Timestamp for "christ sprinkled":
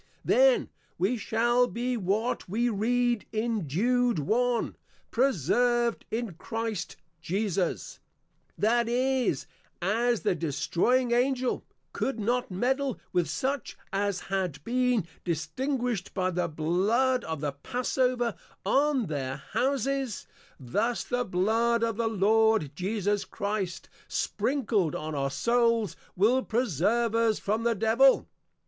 23.23-24.95